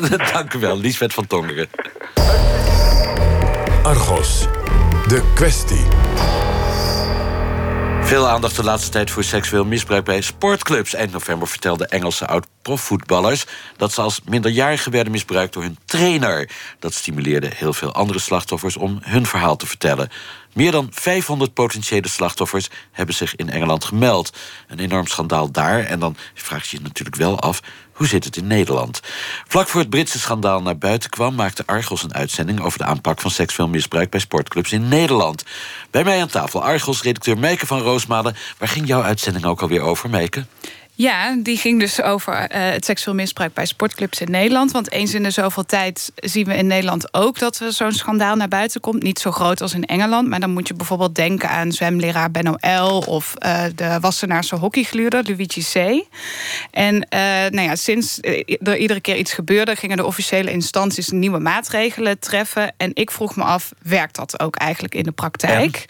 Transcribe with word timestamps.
Dank 0.32 0.54
u 0.54 0.58
wel, 0.58 0.78
Liesbeth 0.78 1.12
van 1.12 1.26
Tongeren. 1.26 1.68
Argos, 3.82 4.46
de 5.08 5.22
kwestie. 5.34 5.84
Veel 8.00 8.28
aandacht 8.28 8.56
de 8.56 8.64
laatste 8.64 8.90
tijd 8.90 9.10
voor 9.10 9.24
seksueel 9.24 9.64
misbruik 9.64 10.04
bij 10.04 10.20
sportclubs. 10.20 10.94
Eind 10.94 11.12
november 11.12 11.48
vertelden 11.48 11.88
Engelse 11.88 12.26
oud-profvoetballers... 12.66 13.44
dat 13.76 13.92
ze 13.92 14.00
als 14.00 14.20
minderjarigen 14.24 14.92
werden 14.92 15.12
misbruikt 15.12 15.52
door 15.52 15.62
hun 15.62 15.78
trainer. 15.84 16.50
Dat 16.78 16.94
stimuleerde 16.94 17.50
heel 17.54 17.72
veel 17.72 17.92
andere 17.92 18.18
slachtoffers 18.18 18.76
om 18.76 18.98
hun 19.02 19.26
verhaal 19.26 19.56
te 19.56 19.66
vertellen. 19.66 20.08
Meer 20.52 20.70
dan 20.70 20.88
500 20.90 21.52
potentiële 21.54 22.08
slachtoffers 22.08 22.68
hebben 22.92 23.14
zich 23.14 23.36
in 23.36 23.50
Engeland 23.50 23.84
gemeld. 23.84 24.36
Een 24.68 24.78
enorm 24.78 25.06
schandaal 25.06 25.50
daar. 25.50 25.84
En 25.84 25.98
dan 25.98 26.16
vraag 26.34 26.70
je 26.70 26.76
je 26.76 26.82
natuurlijk 26.82 27.16
wel 27.16 27.40
af, 27.40 27.60
hoe 27.92 28.06
zit 28.06 28.24
het 28.24 28.36
in 28.36 28.46
Nederland? 28.46 29.00
Vlak 29.48 29.68
voor 29.68 29.80
het 29.80 29.90
Britse 29.90 30.18
schandaal 30.18 30.62
naar 30.62 30.78
buiten 30.78 31.10
kwam... 31.10 31.34
maakte 31.34 31.62
Argos 31.66 32.02
een 32.02 32.14
uitzending 32.14 32.60
over 32.60 32.78
de 32.78 32.84
aanpak 32.84 33.20
van 33.20 33.30
seksueel 33.30 33.68
misbruik... 33.68 34.10
bij 34.10 34.20
sportclubs 34.20 34.72
in 34.72 34.88
Nederland. 34.88 35.44
Bij 35.90 36.04
mij 36.04 36.20
aan 36.20 36.28
tafel 36.28 36.62
Argos-redacteur 36.62 37.38
Meike 37.38 37.66
van 37.66 37.80
Roosmalen. 37.80 38.36
Waar 38.58 38.68
ging 38.68 38.86
jouw 38.86 39.02
uitzending 39.02 39.44
ook 39.44 39.62
alweer 39.62 39.80
over, 39.80 40.10
Meike? 40.10 40.46
Ja, 40.98 41.36
die 41.38 41.56
ging 41.56 41.80
dus 41.80 42.02
over 42.02 42.32
uh, 42.32 42.46
het 42.48 42.84
seksueel 42.84 43.16
misbruik 43.16 43.52
bij 43.54 43.66
sportclubs 43.66 44.20
in 44.20 44.30
Nederland. 44.30 44.70
Want 44.70 44.92
eens 44.92 45.14
in 45.14 45.22
de 45.22 45.30
zoveel 45.30 45.64
tijd 45.64 46.12
zien 46.14 46.46
we 46.46 46.56
in 46.56 46.66
Nederland 46.66 47.14
ook 47.14 47.38
dat 47.38 47.58
er 47.58 47.72
zo'n 47.72 47.92
schandaal 47.92 48.36
naar 48.36 48.48
buiten 48.48 48.80
komt. 48.80 49.02
Niet 49.02 49.18
zo 49.18 49.30
groot 49.30 49.60
als 49.60 49.74
in 49.74 49.84
Engeland. 49.84 50.28
Maar 50.28 50.40
dan 50.40 50.50
moet 50.50 50.68
je 50.68 50.74
bijvoorbeeld 50.74 51.14
denken 51.14 51.48
aan 51.48 51.72
zwemleraar 51.72 52.30
Benno 52.30 52.54
L. 52.60 52.98
of 53.06 53.34
uh, 53.46 53.64
de 53.74 53.98
Wassenaarse 54.00 54.56
hockeygluurder 54.56 55.24
Luigi 55.26 55.62
C. 55.72 56.04
En 56.70 56.94
uh, 56.94 57.20
nou 57.50 57.60
ja, 57.60 57.76
sinds 57.76 58.18
er 58.20 58.76
iedere 58.76 59.00
keer 59.00 59.16
iets 59.16 59.32
gebeurde, 59.32 59.76
gingen 59.76 59.96
de 59.96 60.06
officiële 60.06 60.50
instanties 60.50 61.08
nieuwe 61.08 61.38
maatregelen 61.38 62.18
treffen. 62.18 62.74
En 62.76 62.90
ik 62.94 63.10
vroeg 63.10 63.36
me 63.36 63.42
af, 63.42 63.72
werkt 63.82 64.16
dat 64.16 64.40
ook 64.40 64.56
eigenlijk 64.56 64.94
in 64.94 65.02
de 65.02 65.12
praktijk? 65.12 65.84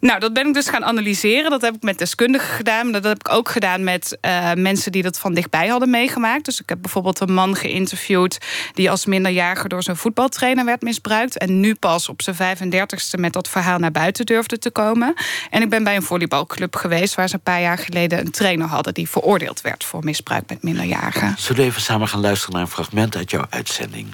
Nou, 0.00 0.20
dat 0.20 0.32
ben 0.32 0.46
ik 0.46 0.54
dus 0.54 0.68
gaan 0.68 0.84
analyseren. 0.84 1.50
Dat 1.50 1.62
heb 1.62 1.74
ik 1.74 1.82
met 1.82 1.98
deskundigen 1.98 2.54
gedaan. 2.54 2.90
Maar 2.90 3.00
dat 3.00 3.12
heb 3.12 3.28
ik 3.28 3.34
ook 3.34 3.48
gedaan 3.48 3.84
met 3.84 4.18
uh, 4.32 4.62
mensen 4.62 4.92
die 4.92 5.02
dat 5.02 5.18
van 5.18 5.34
dichtbij 5.34 5.68
hadden 5.68 5.90
meegemaakt. 5.90 6.44
Dus 6.44 6.60
ik 6.60 6.68
heb 6.68 6.78
bijvoorbeeld 6.80 7.20
een 7.20 7.34
man 7.34 7.56
geïnterviewd 7.56 8.38
die 8.74 8.90
als 8.90 9.06
minderjarige 9.06 9.68
door 9.68 9.82
zijn 9.82 9.96
voetbaltrainer 9.96 10.64
werd 10.64 10.82
misbruikt. 10.82 11.38
En 11.38 11.60
nu 11.60 11.74
pas 11.74 12.08
op 12.08 12.22
zijn 12.22 12.36
35ste 12.36 13.18
met 13.18 13.32
dat 13.32 13.48
verhaal 13.48 13.78
naar 13.78 13.92
buiten 13.92 14.26
durfde 14.26 14.58
te 14.58 14.70
komen. 14.70 15.14
En 15.50 15.62
ik 15.62 15.70
ben 15.70 15.84
bij 15.84 15.96
een 15.96 16.02
volleybalclub 16.02 16.76
geweest 16.76 17.14
waar 17.14 17.28
ze 17.28 17.34
een 17.34 17.40
paar 17.40 17.60
jaar 17.60 17.78
geleden 17.78 18.18
een 18.18 18.30
trainer 18.30 18.66
hadden 18.66 18.94
die 18.94 19.08
veroordeeld 19.08 19.60
werd 19.60 19.84
voor 19.84 20.04
misbruik 20.04 20.48
met 20.48 20.62
minderjarigen. 20.62 21.34
Zullen 21.38 21.62
we 21.62 21.68
even 21.68 21.82
samen 21.82 22.08
gaan 22.08 22.20
luisteren 22.20 22.54
naar 22.54 22.62
een 22.62 22.70
fragment 22.70 23.16
uit 23.16 23.30
jouw 23.30 23.46
uitzending? 23.50 24.08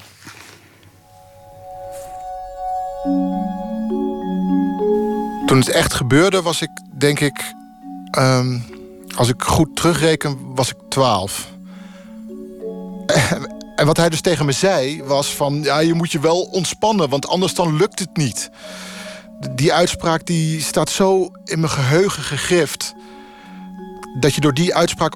Toen 5.46 5.58
het 5.58 5.68
echt 5.68 5.94
gebeurde 5.94 6.42
was 6.42 6.62
ik, 6.62 6.70
denk 6.98 7.20
ik... 7.20 7.54
Um 8.18 8.77
als 9.18 9.28
ik 9.28 9.42
goed 9.42 9.76
terugreken, 9.76 10.38
was 10.54 10.70
ik 10.70 10.76
12. 10.88 11.48
En 13.76 13.86
wat 13.86 13.96
hij 13.96 14.08
dus 14.08 14.20
tegen 14.20 14.46
me 14.46 14.52
zei, 14.52 15.02
was 15.02 15.34
van... 15.34 15.62
ja, 15.62 15.78
je 15.78 15.94
moet 15.94 16.12
je 16.12 16.20
wel 16.20 16.40
ontspannen, 16.40 17.08
want 17.08 17.28
anders 17.28 17.54
dan 17.54 17.76
lukt 17.76 17.98
het 17.98 18.16
niet. 18.16 18.50
Die 19.54 19.72
uitspraak 19.72 20.26
die 20.26 20.60
staat 20.60 20.90
zo 20.90 21.30
in 21.44 21.60
mijn 21.60 21.72
geheugen 21.72 22.22
gegrift... 22.22 22.94
dat 24.20 24.34
je 24.34 24.40
door 24.40 24.54
die 24.54 24.74
uitspraak 24.74 25.14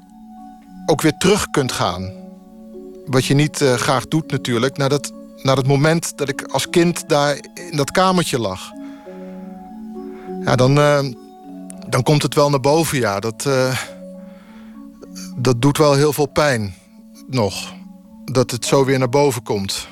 ook 0.86 1.00
weer 1.00 1.16
terug 1.18 1.50
kunt 1.50 1.72
gaan. 1.72 2.12
Wat 3.06 3.24
je 3.24 3.34
niet 3.34 3.60
uh, 3.60 3.74
graag 3.74 4.08
doet 4.08 4.30
natuurlijk... 4.30 4.76
Naar 4.76 4.88
dat, 4.88 5.12
naar 5.42 5.56
het 5.56 5.66
moment 5.66 6.18
dat 6.18 6.28
ik 6.28 6.42
als 6.42 6.70
kind 6.70 7.08
daar 7.08 7.36
in 7.70 7.76
dat 7.76 7.90
kamertje 7.90 8.38
lag. 8.38 8.70
Ja, 10.44 10.56
dan... 10.56 10.78
Uh, 10.78 11.00
dan 11.92 12.02
komt 12.02 12.22
het 12.22 12.34
wel 12.34 12.50
naar 12.50 12.60
boven, 12.60 12.98
ja. 12.98 13.20
Dat, 13.20 13.44
uh, 13.46 13.76
dat 15.36 15.62
doet 15.62 15.78
wel 15.78 15.94
heel 15.94 16.12
veel 16.12 16.26
pijn. 16.26 16.74
Nog. 17.26 17.74
Dat 18.24 18.50
het 18.50 18.64
zo 18.66 18.84
weer 18.84 18.98
naar 18.98 19.08
boven 19.08 19.42
komt. 19.42 19.88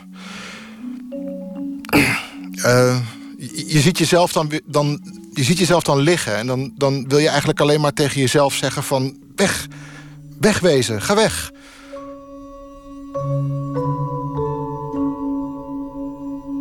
Uh, 2.64 2.96
je, 3.38 3.64
je, 3.66 3.80
ziet 3.80 3.98
jezelf 3.98 4.32
dan, 4.32 4.60
dan, 4.66 5.00
je 5.32 5.42
ziet 5.42 5.58
jezelf 5.58 5.82
dan 5.82 5.98
liggen. 5.98 6.36
En 6.36 6.46
dan, 6.46 6.72
dan 6.76 7.08
wil 7.08 7.18
je 7.18 7.28
eigenlijk 7.28 7.60
alleen 7.60 7.80
maar 7.80 7.92
tegen 7.92 8.20
jezelf 8.20 8.54
zeggen 8.54 8.82
van... 8.82 9.18
Weg. 9.36 9.66
Wegwezen. 10.40 11.02
Ga 11.02 11.14
weg. 11.14 11.52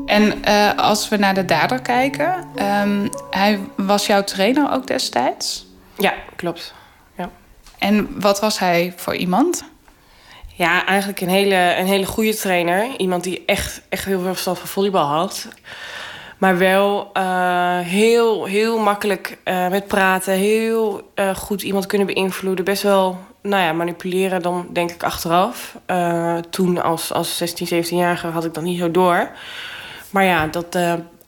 En 0.06 0.34
uh, 0.48 0.76
als 0.76 1.10
we 1.10 1.18
naar 1.18 1.34
de 1.34 1.46
dader 1.46 1.82
kijken, 1.82 2.48
um, 2.84 3.10
hij 3.30 3.60
was 3.76 4.06
jouw 4.06 4.24
trainer 4.24 4.72
ook 4.72 4.88
destijds? 4.88 5.68
Ja, 5.98 6.14
klopt. 6.36 6.74
En 7.80 8.20
wat 8.20 8.40
was 8.40 8.60
hij 8.60 8.94
voor 8.96 9.16
iemand? 9.16 9.64
Ja, 10.56 10.86
eigenlijk 10.86 11.22
een 11.22 11.30
hele, 11.30 11.76
een 11.78 11.86
hele 11.86 12.06
goede 12.06 12.36
trainer. 12.36 12.98
Iemand 12.98 13.24
die 13.24 13.44
echt, 13.46 13.82
echt 13.90 14.06
heel 14.06 14.20
veel 14.20 14.32
verstand 14.32 14.58
van 14.58 14.68
volleybal 14.68 15.06
had. 15.06 15.48
Maar 16.38 16.58
wel 16.58 17.10
uh, 17.14 17.80
heel, 17.80 18.46
heel 18.46 18.80
makkelijk 18.80 19.38
uh, 19.46 19.68
met 19.68 19.88
praten. 19.88 20.34
Heel 20.34 21.12
uh, 21.16 21.36
goed 21.36 21.62
iemand 21.62 21.86
kunnen 21.86 22.08
beïnvloeden. 22.08 22.66
Best 22.66 22.84
wel 22.84 23.18
nou 23.42 23.64
ja, 23.64 23.74
manipuleren 23.74 24.42
dan 24.42 24.68
denk 24.74 24.92
ik 24.92 25.04
achteraf. 25.04 25.78
toen 26.50 26.84
als, 26.84 27.14
als 27.14 27.38
16, 27.38 27.84
17-jarige 27.84 28.28
had 28.28 28.46
ik 28.46 28.54
dat 28.54 28.64
niet 28.64 28.80
zo 28.80 28.92
door. 28.92 29.30
Maar 30.10 30.24
ja, 30.24 30.48
dat 30.48 30.78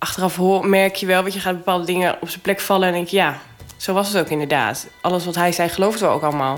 achteraf 0.02 0.36
hoor, 0.36 0.68
merk 0.68 0.96
je 0.96 1.06
wel, 1.06 1.22
want 1.22 1.34
je 1.34 1.40
gaat 1.40 1.58
bepaalde 1.58 1.86
dingen 1.86 2.18
op 2.22 2.30
zijn 2.30 2.42
plek 2.42 2.60
vallen 2.60 2.88
en 2.88 2.94
denk 2.94 3.08
je, 3.08 3.18
ja, 3.18 3.40
zo 3.82 3.94
was 3.94 4.08
het 4.08 4.18
ook 4.24 4.30
inderdaad. 4.30 4.88
Alles 5.02 5.26
wat 5.26 5.36
hij 5.36 5.52
zei, 5.52 5.70
geloofden 5.70 6.08
we 6.08 6.14
ook 6.14 6.24
allemaal. 6.24 6.58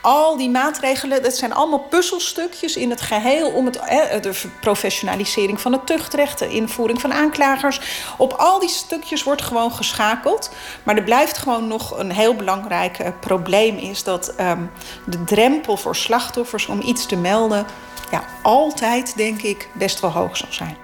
Al 0.00 0.36
die 0.36 0.50
maatregelen, 0.50 1.22
dat 1.22 1.36
zijn 1.36 1.52
allemaal 1.52 1.78
puzzelstukjes 1.78 2.76
in 2.76 2.90
het 2.90 3.00
geheel 3.00 3.50
om 3.50 3.64
het, 3.66 3.74
de 4.22 4.40
professionalisering 4.60 5.60
van 5.60 5.72
het 5.72 5.86
tuchtrecht, 5.86 6.38
de 6.38 6.48
invoering 6.48 7.00
van 7.00 7.12
aanklagers. 7.12 7.80
Op 8.16 8.32
al 8.32 8.58
die 8.58 8.68
stukjes 8.68 9.22
wordt 9.22 9.42
gewoon 9.42 9.72
geschakeld. 9.72 10.50
Maar 10.82 10.96
er 10.96 11.02
blijft 11.02 11.38
gewoon 11.38 11.68
nog 11.68 11.98
een 11.98 12.12
heel 12.12 12.34
belangrijk 12.34 12.98
uh, 12.98 13.08
probleem: 13.20 13.76
is 13.76 14.02
dat 14.02 14.34
um, 14.40 14.70
de 15.06 15.24
drempel 15.24 15.76
voor 15.76 15.96
slachtoffers 15.96 16.66
om 16.66 16.80
iets 16.80 17.06
te 17.06 17.16
melden 17.16 17.66
ja, 18.10 18.24
altijd, 18.42 19.16
denk 19.16 19.42
ik, 19.42 19.68
best 19.72 20.00
wel 20.00 20.10
hoog 20.10 20.36
zal 20.36 20.52
zijn. 20.52 20.83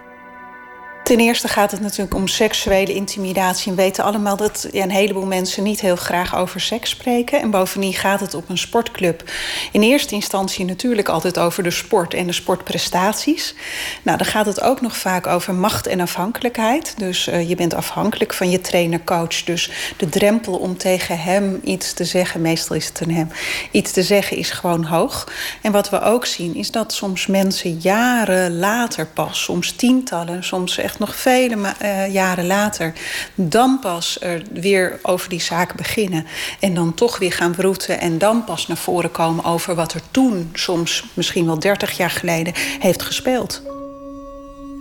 Ten 1.10 1.20
eerste 1.20 1.48
gaat 1.48 1.70
het 1.70 1.80
natuurlijk 1.80 2.14
om 2.14 2.28
seksuele 2.28 2.94
intimidatie. 2.94 3.72
We 3.72 3.82
weten 3.82 4.04
allemaal 4.04 4.36
dat 4.36 4.68
ja, 4.72 4.82
een 4.82 4.90
heleboel 4.90 5.26
mensen 5.26 5.62
niet 5.62 5.80
heel 5.80 5.96
graag 5.96 6.36
over 6.36 6.60
seks 6.60 6.90
spreken. 6.90 7.40
En 7.40 7.50
bovendien 7.50 7.94
gaat 7.94 8.20
het 8.20 8.34
op 8.34 8.48
een 8.48 8.58
sportclub 8.58 9.30
in 9.72 9.82
eerste 9.82 10.14
instantie 10.14 10.64
natuurlijk 10.64 11.08
altijd 11.08 11.38
over 11.38 11.62
de 11.62 11.70
sport 11.70 12.14
en 12.14 12.26
de 12.26 12.32
sportprestaties. 12.32 13.54
Nou, 14.02 14.18
dan 14.18 14.26
gaat 14.26 14.46
het 14.46 14.60
ook 14.60 14.80
nog 14.80 14.96
vaak 14.96 15.26
over 15.26 15.54
macht 15.54 15.86
en 15.86 16.00
afhankelijkheid. 16.00 16.94
Dus 16.98 17.28
uh, 17.28 17.48
je 17.48 17.54
bent 17.54 17.74
afhankelijk 17.74 18.34
van 18.34 18.50
je 18.50 18.60
trainer-coach. 18.60 19.44
Dus 19.44 19.70
de 19.96 20.08
drempel 20.08 20.56
om 20.56 20.76
tegen 20.76 21.18
hem 21.18 21.60
iets 21.64 21.92
te 21.92 22.04
zeggen, 22.04 22.40
meestal 22.40 22.76
is 22.76 22.86
het 22.86 23.00
een 23.00 23.14
hem, 23.14 23.28
iets 23.70 23.92
te 23.92 24.02
zeggen 24.02 24.36
is 24.36 24.50
gewoon 24.50 24.84
hoog. 24.84 25.32
En 25.62 25.72
wat 25.72 25.90
we 25.90 26.00
ook 26.00 26.26
zien 26.26 26.54
is 26.54 26.70
dat 26.70 26.92
soms 26.92 27.26
mensen 27.26 27.78
jaren 27.80 28.58
later 28.58 29.06
pas, 29.06 29.42
soms 29.42 29.72
tientallen, 29.72 30.44
soms 30.44 30.78
echt 30.78 30.98
nog 31.00 31.16
vele 31.16 31.56
uh, 31.82 32.12
jaren 32.12 32.46
later, 32.46 32.92
dan 33.34 33.78
pas 33.80 34.20
er 34.20 34.42
weer 34.52 34.98
over 35.02 35.28
die 35.28 35.40
zaak 35.40 35.74
beginnen. 35.74 36.26
En 36.60 36.74
dan 36.74 36.94
toch 36.94 37.18
weer 37.18 37.32
gaan 37.32 37.54
broeten 37.54 38.00
en 38.00 38.18
dan 38.18 38.44
pas 38.44 38.66
naar 38.66 38.76
voren 38.76 39.10
komen 39.10 39.44
over 39.44 39.74
wat 39.74 39.92
er 39.92 40.02
toen, 40.10 40.50
soms 40.52 41.04
misschien 41.14 41.46
wel 41.46 41.58
30 41.58 41.96
jaar 41.96 42.10
geleden, 42.10 42.52
heeft 42.78 43.02
gespeeld. 43.02 43.69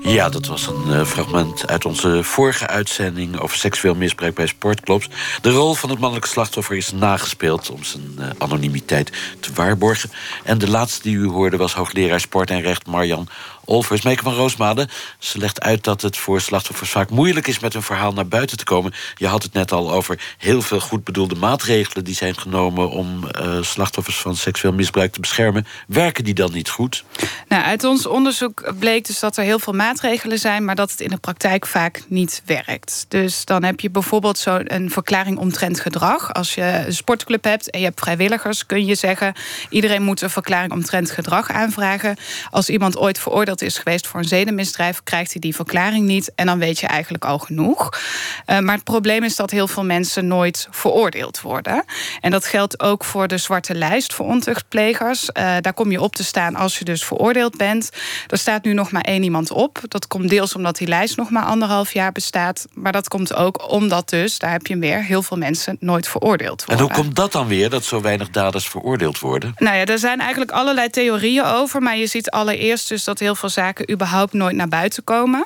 Ja, 0.01 0.29
dat 0.29 0.45
was 0.45 0.67
een 0.67 0.87
uh, 0.87 1.05
fragment 1.05 1.67
uit 1.67 1.85
onze 1.85 2.23
vorige 2.23 2.67
uitzending 2.67 3.39
over 3.39 3.57
seksueel 3.57 3.95
misbruik 3.95 4.35
bij 4.35 4.47
sportclubs. 4.47 5.09
De 5.41 5.49
rol 5.49 5.73
van 5.73 5.89
het 5.89 5.99
mannelijke 5.99 6.29
slachtoffer 6.29 6.75
is 6.75 6.91
nagespeeld 6.91 7.69
om 7.69 7.83
zijn 7.83 8.15
uh, 8.19 8.25
anonimiteit 8.37 9.11
te 9.39 9.53
waarborgen. 9.53 10.11
En 10.43 10.57
de 10.57 10.69
laatste 10.69 11.01
die 11.01 11.15
u 11.15 11.27
hoorde 11.27 11.57
was 11.57 11.73
hoogleraar 11.73 12.19
sport 12.19 12.49
en 12.49 12.61
recht 12.61 12.87
Marjan 12.87 13.27
Olvers. 13.65 14.01
Meeke 14.01 14.23
van 14.23 14.33
Roosmade, 14.33 14.87
ze 15.17 15.37
legt 15.37 15.61
uit 15.61 15.83
dat 15.83 16.01
het 16.01 16.17
voor 16.17 16.41
slachtoffers 16.41 16.89
vaak 16.89 17.09
moeilijk 17.09 17.47
is 17.47 17.59
met 17.59 17.73
hun 17.73 17.81
verhaal 17.81 18.13
naar 18.13 18.27
buiten 18.27 18.57
te 18.57 18.63
komen. 18.63 18.93
Je 19.15 19.27
had 19.27 19.43
het 19.43 19.53
net 19.53 19.71
al 19.71 19.91
over 19.91 20.19
heel 20.37 20.61
veel 20.61 20.79
goed 20.79 21.03
bedoelde 21.03 21.35
maatregelen 21.35 22.03
die 22.03 22.15
zijn 22.15 22.37
genomen 22.37 22.89
om 22.89 23.23
uh, 23.23 23.61
slachtoffers 23.61 24.17
van 24.17 24.35
seksueel 24.35 24.73
misbruik 24.73 25.11
te 25.11 25.19
beschermen. 25.19 25.67
Werken 25.87 26.23
die 26.23 26.33
dan 26.33 26.51
niet 26.51 26.69
goed? 26.69 27.03
Nou, 27.47 27.63
uit 27.63 27.83
ons 27.83 28.05
onderzoek 28.05 28.73
bleek 28.79 29.05
dus 29.05 29.19
dat 29.19 29.37
er 29.37 29.43
heel 29.43 29.59
veel 29.59 29.73
maatregelen 29.73 29.88
maatregelen 29.89 30.39
zijn, 30.39 30.65
maar 30.65 30.75
dat 30.75 30.91
het 30.91 31.01
in 31.01 31.09
de 31.09 31.17
praktijk 31.17 31.65
vaak 31.65 32.01
niet 32.07 32.41
werkt. 32.45 33.05
Dus 33.07 33.45
dan 33.45 33.63
heb 33.63 33.79
je 33.79 33.89
bijvoorbeeld 33.89 34.37
zo'n 34.37 34.89
verklaring 34.89 35.37
omtrent 35.37 35.79
gedrag. 35.79 36.33
Als 36.33 36.53
je 36.55 36.83
een 36.85 36.93
sportclub 36.93 37.43
hebt 37.43 37.69
en 37.69 37.79
je 37.79 37.85
hebt 37.85 37.99
vrijwilligers, 37.99 38.65
kun 38.65 38.85
je 38.85 38.95
zeggen: 38.95 39.33
iedereen 39.69 40.03
moet 40.03 40.21
een 40.21 40.29
verklaring 40.29 40.71
omtrent 40.71 41.11
gedrag 41.11 41.51
aanvragen. 41.51 42.17
Als 42.49 42.69
iemand 42.69 42.97
ooit 42.97 43.19
veroordeeld 43.19 43.61
is 43.61 43.77
geweest 43.77 44.07
voor 44.07 44.19
een 44.19 44.27
zedenmisdrijf, 44.27 45.03
krijgt 45.03 45.31
hij 45.31 45.41
die 45.41 45.55
verklaring 45.55 46.05
niet. 46.05 46.31
En 46.35 46.45
dan 46.45 46.59
weet 46.59 46.79
je 46.79 46.87
eigenlijk 46.87 47.25
al 47.25 47.39
genoeg. 47.39 47.89
Uh, 47.89 48.59
maar 48.59 48.75
het 48.75 48.83
probleem 48.83 49.23
is 49.23 49.35
dat 49.35 49.51
heel 49.51 49.67
veel 49.67 49.85
mensen 49.85 50.27
nooit 50.27 50.67
veroordeeld 50.71 51.41
worden. 51.41 51.83
En 52.21 52.31
dat 52.31 52.45
geldt 52.45 52.79
ook 52.79 53.03
voor 53.03 53.27
de 53.27 53.37
zwarte 53.37 53.75
lijst 53.75 54.13
voor 54.13 54.25
ontuchtplegers. 54.25 55.29
Uh, 55.33 55.55
daar 55.61 55.73
kom 55.73 55.91
je 55.91 56.01
op 56.01 56.15
te 56.15 56.23
staan 56.23 56.55
als 56.55 56.79
je 56.79 56.85
dus 56.85 57.05
veroordeeld 57.05 57.57
bent. 57.57 57.89
Er 58.27 58.37
staat 58.37 58.63
nu 58.63 58.73
nog 58.73 58.91
maar 58.91 59.01
één 59.01 59.23
iemand 59.23 59.51
op. 59.51 59.78
Dat 59.87 60.07
komt 60.07 60.29
deels 60.29 60.55
omdat 60.55 60.77
die 60.77 60.87
lijst 60.87 61.17
nog 61.17 61.29
maar 61.29 61.43
anderhalf 61.43 61.93
jaar 61.93 62.11
bestaat. 62.11 62.65
Maar 62.73 62.91
dat 62.91 63.07
komt 63.07 63.33
ook 63.33 63.71
omdat 63.71 64.09
dus, 64.09 64.37
daar 64.37 64.51
heb 64.51 64.67
je 64.67 64.77
weer, 64.77 65.03
heel 65.03 65.23
veel 65.23 65.37
mensen 65.37 65.77
nooit 65.79 66.07
veroordeeld 66.07 66.65
worden. 66.65 66.85
En 66.85 66.93
hoe 66.93 67.03
komt 67.03 67.15
dat 67.15 67.31
dan 67.31 67.47
weer, 67.47 67.69
dat 67.69 67.85
zo 67.85 68.01
weinig 68.01 68.29
daders 68.29 68.67
veroordeeld 68.67 69.19
worden? 69.19 69.53
Nou 69.57 69.77
ja, 69.77 69.85
er 69.85 69.99
zijn 69.99 70.19
eigenlijk 70.19 70.51
allerlei 70.51 70.89
theorieën 70.89 71.43
over. 71.43 71.81
Maar 71.81 71.97
je 71.97 72.07
ziet 72.07 72.29
allereerst 72.29 72.89
dus 72.89 73.03
dat 73.03 73.19
heel 73.19 73.35
veel 73.35 73.49
zaken 73.49 73.91
überhaupt 73.91 74.33
nooit 74.33 74.55
naar 74.55 74.67
buiten 74.67 75.03
komen. 75.03 75.45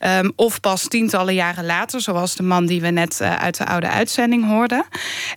Um, 0.00 0.32
of 0.36 0.60
pas 0.60 0.88
tientallen 0.88 1.34
jaren 1.34 1.66
later, 1.66 2.00
zoals 2.00 2.34
de 2.34 2.42
man 2.42 2.66
die 2.66 2.80
we 2.80 2.90
net 2.90 3.18
uh, 3.22 3.36
uit 3.36 3.56
de 3.56 3.66
oude 3.66 3.88
uitzending 3.88 4.48
hoorden. 4.48 4.84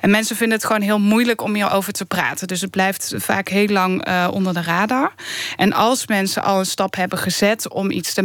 En 0.02 0.10
mensen 0.10 0.36
vinden 0.36 0.58
het 0.58 0.66
gewoon 0.66 0.82
heel 0.82 1.00
moeilijk 1.00 1.42
om 1.42 1.54
hierover 1.54 1.94
te 1.94 2.06
praten. 2.06 2.48
Dus 2.48 2.62
het 2.62 2.70
blijft 2.70 3.14
vaak 3.18 3.48
heel 3.50 3.68
lang 3.68 4.08
uh, 4.08 4.28
onder 4.32 4.54
de 4.54 4.62
radar. 4.62 5.14
En 5.56 5.74
als 5.74 6.08
mensen 6.08 6.44
al 6.44 6.60
een 6.60 6.66
stap 6.66 6.96
hebben 6.96 7.18
gezet 7.18 7.70
om 7.70 7.92
iets 7.92 8.14
te 8.14 8.22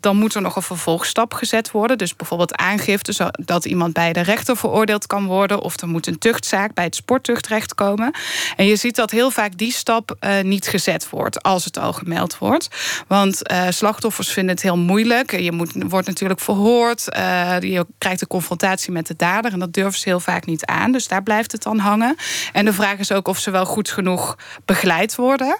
dan 0.00 0.16
moet 0.16 0.34
er 0.34 0.42
nog 0.42 0.56
een 0.56 0.62
vervolgstap 0.62 1.34
gezet 1.34 1.70
worden. 1.70 1.98
Dus 1.98 2.16
bijvoorbeeld 2.16 2.56
aangifte, 2.56 3.12
zodat 3.12 3.64
iemand 3.64 3.92
bij 3.92 4.12
de 4.12 4.20
rechter 4.20 4.56
veroordeeld 4.56 5.06
kan 5.06 5.26
worden. 5.26 5.60
Of 5.60 5.80
er 5.80 5.88
moet 5.88 6.06
een 6.06 6.18
tuchtzaak 6.18 6.74
bij 6.74 6.84
het 6.84 6.94
sporttuchtrecht 6.94 7.74
komen. 7.74 8.14
En 8.56 8.66
je 8.66 8.76
ziet 8.76 8.96
dat 8.96 9.10
heel 9.10 9.30
vaak 9.30 9.58
die 9.58 9.72
stap 9.72 10.16
uh, 10.20 10.40
niet 10.40 10.66
gezet 10.66 11.10
wordt 11.10 11.42
als 11.42 11.64
het 11.64 11.78
al 11.78 11.92
gemeld 11.92 12.38
wordt. 12.38 12.68
Want 13.06 13.50
uh, 13.50 13.62
slachtoffers 13.70 14.28
vinden 14.28 14.54
het 14.54 14.62
heel 14.62 14.78
moeilijk. 14.78 15.40
Je 15.40 15.52
moet, 15.52 15.72
wordt 15.88 16.06
natuurlijk 16.06 16.40
verhoord. 16.40 17.06
Uh, 17.16 17.60
je 17.60 17.86
krijgt 17.98 18.20
een 18.20 18.26
confrontatie 18.26 18.92
met 18.92 19.06
de 19.06 19.16
dader. 19.16 19.52
En 19.52 19.58
dat 19.58 19.72
durven 19.72 20.00
ze 20.00 20.08
heel 20.08 20.20
vaak 20.20 20.46
niet 20.46 20.64
aan. 20.64 20.92
Dus 20.92 21.08
daar 21.08 21.22
blijft 21.22 21.52
het 21.52 21.62
dan 21.62 21.78
hangen. 21.78 22.16
En 22.52 22.64
de 22.64 22.72
vraag 22.72 22.98
is 22.98 23.12
ook 23.12 23.28
of 23.28 23.38
ze 23.38 23.50
wel 23.50 23.64
goed 23.64 23.90
genoeg 23.90 24.36
begeleid 24.64 25.14
worden. 25.14 25.58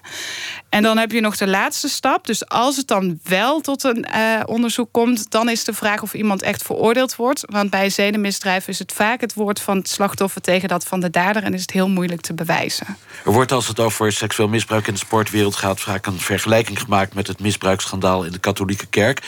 En 0.72 0.82
dan 0.82 0.98
heb 0.98 1.12
je 1.12 1.20
nog 1.20 1.36
de 1.36 1.46
laatste 1.46 1.88
stap. 1.88 2.26
Dus 2.26 2.48
als 2.48 2.76
het 2.76 2.86
dan 2.86 3.20
wel 3.22 3.60
tot 3.60 3.84
een 3.84 4.06
uh, 4.14 4.40
onderzoek 4.44 4.88
komt, 4.90 5.30
dan 5.30 5.48
is 5.48 5.64
de 5.64 5.72
vraag 5.72 6.02
of 6.02 6.14
iemand 6.14 6.42
echt 6.42 6.62
veroordeeld 6.62 7.16
wordt. 7.16 7.42
Want 7.46 7.70
bij 7.70 7.90
zedenmisdrijf 7.90 8.68
is 8.68 8.78
het 8.78 8.92
vaak 8.92 9.20
het 9.20 9.34
woord 9.34 9.60
van 9.60 9.76
het 9.76 9.88
slachtoffer 9.88 10.40
tegen 10.40 10.68
dat 10.68 10.84
van 10.84 11.00
de 11.00 11.10
dader 11.10 11.42
en 11.42 11.54
is 11.54 11.60
het 11.60 11.70
heel 11.70 11.88
moeilijk 11.88 12.20
te 12.20 12.34
bewijzen. 12.34 12.86
Er 13.24 13.32
wordt 13.32 13.52
als 13.52 13.68
het 13.68 13.80
over 13.80 14.12
seksueel 14.12 14.48
misbruik 14.48 14.86
in 14.86 14.92
de 14.92 14.98
sportwereld 14.98 15.56
gaat, 15.56 15.80
vaak 15.80 16.06
een 16.06 16.18
vergelijking 16.18 16.80
gemaakt 16.80 17.14
met 17.14 17.26
het 17.26 17.40
misbruiksschandaal 17.40 18.24
in 18.24 18.32
de 18.32 18.38
katholieke 18.38 18.86
kerk. 18.86 19.22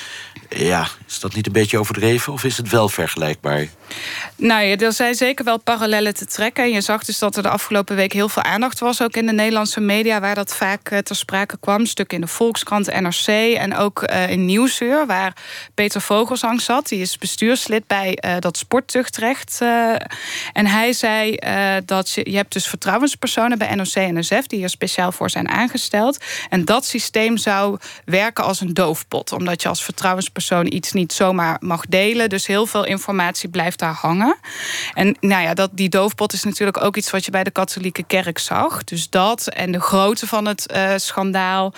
Ja, 0.48 0.88
is 1.06 1.20
dat 1.20 1.34
niet 1.34 1.46
een 1.46 1.52
beetje 1.52 1.78
overdreven 1.78 2.32
of 2.32 2.44
is 2.44 2.56
het 2.56 2.68
wel 2.68 2.88
vergelijkbaar? 2.88 3.68
Nou 4.36 4.62
ja, 4.62 4.76
er 4.76 4.92
zijn 4.92 5.14
zeker 5.14 5.44
wel 5.44 5.58
parallellen 5.58 6.14
te 6.14 6.26
trekken. 6.26 6.72
Je 6.72 6.80
zag 6.80 7.04
dus 7.04 7.18
dat 7.18 7.36
er 7.36 7.42
de 7.42 7.48
afgelopen 7.48 7.96
week 7.96 8.12
heel 8.12 8.28
veel 8.28 8.42
aandacht 8.42 8.78
was, 8.78 9.02
ook 9.02 9.16
in 9.16 9.26
de 9.26 9.32
Nederlandse 9.32 9.80
media, 9.80 10.20
waar 10.20 10.34
dat 10.34 10.56
vaak 10.56 10.90
uh, 10.90 10.98
ter 10.98 11.16
sprake 11.16 11.32
kwam. 11.60 11.86
Stuk 11.86 12.12
in 12.12 12.20
de 12.20 12.26
Volkskrant, 12.26 13.00
NRC 13.00 13.26
en 13.56 13.76
ook 13.76 14.10
uh, 14.10 14.30
in 14.30 14.44
Nieuwsuur, 14.44 15.06
waar 15.06 15.36
Peter 15.74 16.00
Vogelsang 16.00 16.60
zat. 16.60 16.88
Die 16.88 17.00
is 17.00 17.18
bestuurslid 17.18 17.86
bij 17.86 18.18
uh, 18.24 18.34
dat 18.38 18.56
sporttuchtrecht. 18.56 19.58
en 20.52 20.66
hij 20.66 20.92
zei 20.92 21.36
dat 21.84 22.10
je, 22.10 22.30
je 22.30 22.36
hebt 22.36 22.52
dus 22.52 22.66
vertrouwenspersonen 22.66 23.58
bij 23.58 23.74
NOC 23.74 23.94
en 23.94 24.18
NSF 24.18 24.46
die 24.46 24.58
hier 24.58 24.68
speciaal 24.68 25.12
voor 25.12 25.30
zijn 25.30 25.48
aangesteld. 25.48 26.24
En 26.48 26.64
dat 26.64 26.84
systeem 26.84 27.36
zou 27.36 27.78
werken 28.04 28.44
als 28.44 28.60
een 28.60 28.74
doofpot, 28.74 29.32
omdat 29.32 29.62
je 29.62 29.68
als 29.68 29.84
vertrouwenspersoon 29.84 30.72
iets 30.72 30.92
niet 30.92 31.12
zomaar 31.12 31.56
mag 31.60 31.86
delen. 31.86 32.28
Dus 32.28 32.46
heel 32.46 32.66
veel 32.66 32.84
informatie 32.84 33.48
blijft 33.48 33.78
daar 33.78 33.94
hangen. 33.94 34.36
En 34.94 35.16
nou 35.20 35.42
ja, 35.42 35.54
dat, 35.54 35.70
die 35.72 35.88
doofpot 35.88 36.32
is 36.32 36.44
natuurlijk 36.44 36.82
ook 36.82 36.96
iets 36.96 37.10
wat 37.10 37.24
je 37.24 37.30
bij 37.30 37.44
de 37.44 37.50
katholieke 37.50 38.04
kerk 38.06 38.38
zag. 38.38 38.84
Dus 38.84 39.10
dat 39.10 39.46
en 39.46 39.72
de 39.72 39.80
grootte 39.80 40.26
van 40.26 40.46
het 40.46 40.72
uh, 40.74 40.92
schandaal. 40.96 41.23
Uh, 41.32 41.72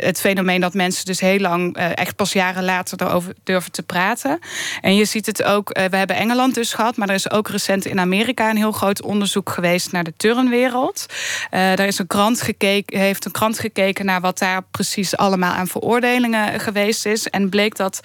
het 0.00 0.20
fenomeen 0.20 0.60
dat 0.60 0.74
mensen 0.74 1.04
dus 1.04 1.20
heel 1.20 1.38
lang, 1.38 1.78
uh, 1.78 1.96
echt 1.96 2.16
pas 2.16 2.32
jaren 2.32 2.64
later, 2.64 3.02
erover 3.02 3.34
durven 3.44 3.72
te 3.72 3.82
praten. 3.82 4.38
En 4.80 4.94
je 4.94 5.04
ziet 5.04 5.26
het 5.26 5.42
ook, 5.42 5.68
we 5.72 5.96
hebben 5.96 6.16
Engeland 6.16 6.54
dus 6.54 6.72
gehad, 6.72 6.96
maar 6.96 7.08
er 7.08 7.14
is 7.14 7.30
ook 7.30 7.48
recent 7.48 7.84
in 7.84 8.00
Amerika 8.00 8.50
een 8.50 8.56
heel 8.56 8.72
groot 8.72 9.02
onderzoek 9.02 9.50
geweest 9.50 9.92
naar 9.92 10.04
de 10.04 10.12
turnwereld. 10.16 11.06
daar 11.50 11.86
is 11.86 11.98
een 11.98 12.06
krant 12.06 12.42
gekeken, 12.42 12.98
heeft 12.98 13.24
een 13.24 13.30
krant 13.30 13.58
gekeken 13.58 14.04
naar 14.04 14.20
wat 14.20 14.38
daar 14.38 14.62
precies 14.70 15.16
allemaal 15.16 15.52
aan 15.52 15.66
veroordelingen 15.66 16.60
geweest 16.60 17.06
is. 17.06 17.28
En 17.28 17.48
bleek 17.48 17.76
dat, 17.76 18.00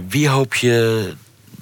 wie 0.09 0.29
hoop 0.29 0.55
je 0.55 1.15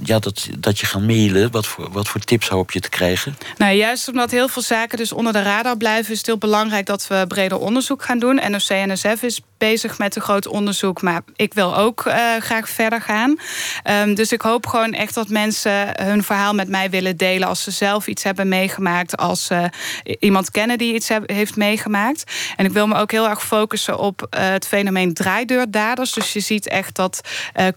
ja, 0.02 0.18
dat, 0.18 0.48
dat 0.58 0.78
je 0.78 0.86
gaat 0.86 1.02
mailen? 1.02 1.50
Wat 1.50 1.66
voor, 1.66 1.90
wat 1.90 2.08
voor 2.08 2.20
tips 2.20 2.48
hoop 2.48 2.70
je 2.70 2.80
te 2.80 2.88
krijgen? 2.88 3.36
Nou, 3.56 3.74
juist 3.74 4.08
omdat 4.08 4.30
heel 4.30 4.48
veel 4.48 4.62
zaken 4.62 4.98
dus 4.98 5.12
onder 5.12 5.32
de 5.32 5.42
radar 5.42 5.76
blijven... 5.76 6.12
is 6.12 6.18
het 6.18 6.26
heel 6.26 6.38
belangrijk 6.38 6.86
dat 6.86 7.06
we 7.06 7.24
breder 7.28 7.58
onderzoek 7.58 8.04
gaan 8.04 8.18
doen. 8.18 8.34
NOC-NSF 8.34 9.22
is 9.22 9.40
bezig 9.58 9.98
met 9.98 10.16
een 10.16 10.22
groot 10.22 10.46
onderzoek. 10.46 11.02
Maar 11.02 11.20
ik 11.36 11.54
wil 11.54 11.76
ook 11.76 12.04
uh, 12.06 12.14
graag 12.38 12.68
verder 12.68 13.00
gaan. 13.00 13.36
Um, 13.84 14.14
dus 14.14 14.32
ik 14.32 14.42
hoop 14.42 14.66
gewoon 14.66 14.92
echt 14.92 15.14
dat 15.14 15.28
mensen 15.28 16.02
hun 16.02 16.22
verhaal 16.22 16.54
met 16.54 16.68
mij 16.68 16.90
willen 16.90 17.16
delen... 17.16 17.48
als 17.48 17.62
ze 17.62 17.70
zelf 17.70 18.06
iets 18.06 18.22
hebben 18.22 18.48
meegemaakt. 18.48 19.16
Als 19.16 19.44
ze 19.44 19.70
iemand 20.18 20.50
kennen 20.50 20.78
die 20.78 20.94
iets 20.94 21.08
heeft 21.26 21.56
meegemaakt. 21.56 22.32
En 22.56 22.64
ik 22.64 22.72
wil 22.72 22.86
me 22.86 22.94
ook 22.94 23.10
heel 23.10 23.28
erg 23.28 23.44
focussen 23.44 23.98
op 23.98 24.26
uh, 24.30 24.48
het 24.48 24.66
fenomeen 24.66 25.14
draaideurdaders. 25.14 26.12
Dus 26.12 26.32
je 26.32 26.40
ziet 26.40 26.68
echt 26.68 26.94
dat 26.94 27.20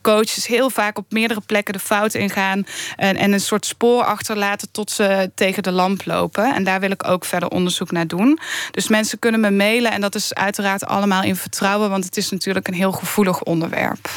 coaches 0.02 0.48
heel 0.48 0.70
vaak 0.70 0.98
op 0.98 1.12
meerdere 1.12 1.42
plekken 1.46 1.74
de 1.74 1.80
fout 1.80 2.14
ingaan... 2.14 2.66
En, 2.96 3.16
en 3.18 3.32
een 3.32 3.40
soort 3.40 3.66
spoor 3.66 4.04
achterlaten 4.04 4.72
tot 4.72 4.92
ze 4.92 5.32
tegen 5.36 5.64
de 5.64 5.72
lamp 5.72 6.06
lopen. 6.06 6.54
En 6.54 6.64
daar 6.64 6.80
wil 6.80 6.92
ik 6.92 7.08
ook 7.08 7.26
verder 7.26 7.50
onderzoek 7.50 7.92
naar 7.92 8.08
doen. 8.08 8.40
Dus 8.72 8.88
mensen 8.88 9.20
kunnen 9.20 9.40
me 9.40 9.52
mailen 9.52 9.92
en 9.92 10.02
dat 10.02 10.16
is 10.16 10.34
uiteraard 10.34 10.86
allemaal 10.86 11.24
in 11.24 11.36
vertrouwen 11.36 11.71
want 11.80 12.06
het 12.06 12.18
is 12.18 12.30
natuurlijk 12.30 12.68
een 12.68 12.74
heel 12.74 12.92
gevoelig 12.92 13.42
onderwerp. 13.42 14.10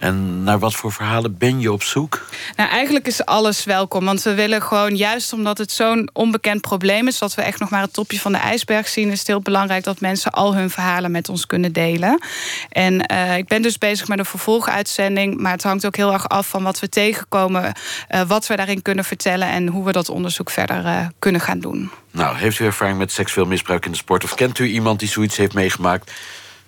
En 0.00 0.42
naar 0.44 0.58
wat 0.58 0.74
voor 0.74 0.92
verhalen 0.92 1.38
ben 1.38 1.60
je 1.60 1.72
op 1.72 1.82
zoek? 1.82 2.26
Nou, 2.56 2.70
eigenlijk 2.70 3.06
is 3.06 3.24
alles 3.24 3.64
welkom. 3.64 4.04
Want 4.04 4.22
we 4.22 4.34
willen 4.34 4.62
gewoon, 4.62 4.96
juist 4.96 5.32
omdat 5.32 5.58
het 5.58 5.72
zo'n 5.72 6.10
onbekend 6.12 6.60
probleem 6.60 7.06
is... 7.06 7.18
dat 7.18 7.34
we 7.34 7.42
echt 7.42 7.58
nog 7.58 7.70
maar 7.70 7.80
het 7.80 7.92
topje 7.92 8.20
van 8.20 8.32
de 8.32 8.38
ijsberg 8.38 8.88
zien... 8.88 9.10
is 9.10 9.18
het 9.18 9.26
heel 9.26 9.40
belangrijk 9.40 9.84
dat 9.84 10.00
mensen 10.00 10.32
al 10.32 10.54
hun 10.54 10.70
verhalen 10.70 11.10
met 11.10 11.28
ons 11.28 11.46
kunnen 11.46 11.72
delen. 11.72 12.22
En 12.68 13.12
uh, 13.12 13.36
ik 13.36 13.48
ben 13.48 13.62
dus 13.62 13.78
bezig 13.78 14.08
met 14.08 14.18
een 14.18 14.24
vervolguitzending... 14.24 15.40
maar 15.40 15.52
het 15.52 15.62
hangt 15.62 15.86
ook 15.86 15.96
heel 15.96 16.12
erg 16.12 16.28
af 16.28 16.48
van 16.48 16.62
wat 16.62 16.80
we 16.80 16.88
tegenkomen... 16.88 17.72
Uh, 18.10 18.20
wat 18.20 18.46
we 18.46 18.56
daarin 18.56 18.82
kunnen 18.82 19.04
vertellen... 19.04 19.48
en 19.48 19.66
hoe 19.66 19.84
we 19.84 19.92
dat 19.92 20.08
onderzoek 20.08 20.50
verder 20.50 20.84
uh, 20.84 21.06
kunnen 21.18 21.40
gaan 21.40 21.60
doen. 21.60 21.90
Nou, 22.10 22.36
heeft 22.36 22.58
u 22.58 22.64
ervaring 22.64 22.98
met 22.98 23.12
seksueel 23.12 23.46
misbruik 23.46 23.84
in 23.84 23.90
de 23.90 23.96
sport... 23.96 24.24
of 24.24 24.34
kent 24.34 24.58
u 24.58 24.66
iemand 24.66 24.98
die 24.98 25.08
zoiets 25.08 25.36
heeft 25.36 25.54
meegemaakt 25.54 26.12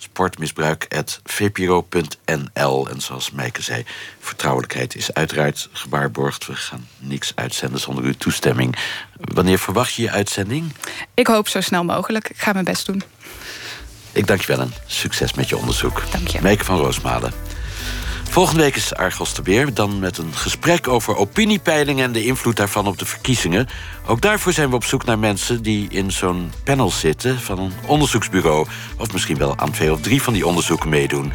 sportmisbruik.vpro.nl. 0.02 2.88
En 2.88 3.00
zoals 3.00 3.30
Meike 3.30 3.62
zei, 3.62 3.84
vertrouwelijkheid 4.20 4.94
is 4.94 5.14
uiteraard 5.14 5.68
gewaarborgd. 5.72 6.46
We 6.46 6.54
gaan 6.54 6.86
niks 6.98 7.32
uitzenden 7.34 7.80
zonder 7.80 8.04
uw 8.04 8.14
toestemming. 8.18 8.76
Wanneer 9.16 9.58
verwacht 9.58 9.94
je 9.94 10.02
je 10.02 10.10
uitzending? 10.10 10.72
Ik 11.14 11.26
hoop 11.26 11.48
zo 11.48 11.60
snel 11.60 11.84
mogelijk. 11.84 12.28
Ik 12.28 12.38
ga 12.38 12.52
mijn 12.52 12.64
best 12.64 12.86
doen. 12.86 13.02
Ik 14.12 14.26
dank 14.26 14.40
je 14.40 14.46
wel 14.46 14.60
en 14.60 14.72
succes 14.86 15.34
met 15.34 15.48
je 15.48 15.56
onderzoek. 15.56 16.02
Dank 16.10 16.28
je. 16.28 16.38
Meike 16.42 16.64
van 16.64 16.78
Roosmalen. 16.78 17.32
Volgende 18.32 18.62
week 18.62 18.76
is 18.76 18.94
Argos 18.94 19.32
te 19.32 19.42
weer. 19.42 19.74
Dan 19.74 19.98
met 19.98 20.18
een 20.18 20.34
gesprek 20.34 20.88
over 20.88 21.16
opiniepeilingen 21.16 22.04
en 22.04 22.12
de 22.12 22.24
invloed 22.24 22.56
daarvan 22.56 22.86
op 22.86 22.98
de 22.98 23.06
verkiezingen. 23.06 23.68
Ook 24.06 24.20
daarvoor 24.20 24.52
zijn 24.52 24.68
we 24.68 24.74
op 24.74 24.84
zoek 24.84 25.04
naar 25.04 25.18
mensen 25.18 25.62
die 25.62 25.88
in 25.88 26.12
zo'n 26.12 26.52
panel 26.64 26.90
zitten 26.90 27.40
van 27.40 27.58
een 27.58 27.72
onderzoeksbureau. 27.86 28.66
Of 28.98 29.12
misschien 29.12 29.36
wel 29.36 29.58
aan 29.58 29.70
twee 29.70 29.92
of 29.92 30.00
drie 30.00 30.22
van 30.22 30.32
die 30.32 30.46
onderzoeken 30.46 30.88
meedoen. 30.88 31.32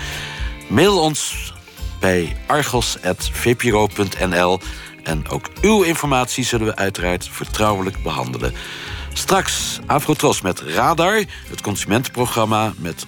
Mail 0.67 0.99
ons 0.99 1.53
bij 1.99 2.37
argos.vpro.nl. 2.47 4.59
En 5.03 5.29
ook 5.29 5.49
uw 5.61 5.81
informatie 5.81 6.43
zullen 6.43 6.67
we 6.67 6.75
uiteraard 6.75 7.29
vertrouwelijk 7.31 8.03
behandelen. 8.03 8.53
Straks 9.13 9.79
Afrotros 9.85 10.41
met 10.41 10.59
Radar, 10.59 11.23
het 11.49 11.61
consumentenprogramma 11.61 12.73
met 12.77 13.05